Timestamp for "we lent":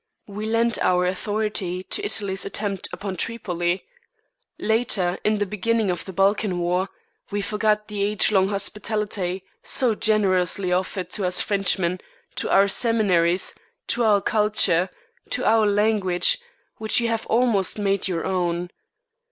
0.25-0.79